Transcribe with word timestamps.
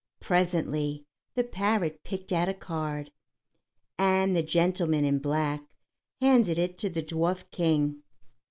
Presently 0.19 1.05
the 1.35 1.43
parrot 1.43 2.03
picked 2.03 2.31
out 2.31 2.49
a 2.49 2.55
card, 2.55 3.11
and 3.99 4.35
the 4.35 4.41
gentleman 4.41 5.05
in 5.05 5.19
black 5.19 5.61
handed 6.19 6.57
it 6.57 6.75
to 6.79 6.89
the 6.89 7.03
Dwarf 7.03 7.43
King. 7.51 8.01